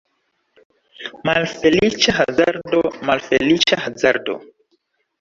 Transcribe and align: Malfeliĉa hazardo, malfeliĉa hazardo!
Malfeliĉa 1.31 2.17
hazardo, 2.23 2.83
malfeliĉa 3.13 3.83
hazardo! 3.87 4.43